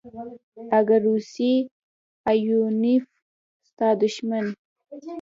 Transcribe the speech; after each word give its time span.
اگه 0.77 0.97
روسی 1.05 1.51
ايوانوف 2.29 3.05
ستا 3.67 3.87
دښمن. 4.01 4.45